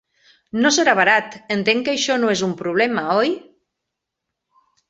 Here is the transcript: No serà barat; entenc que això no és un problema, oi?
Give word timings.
No 0.61 0.71
serà 0.77 0.95
barat; 0.99 1.37
entenc 1.57 1.85
que 1.89 1.93
això 1.95 2.17
no 2.23 2.33
és 2.37 2.43
un 2.49 2.57
problema, 2.65 3.07
oi? 3.29 3.37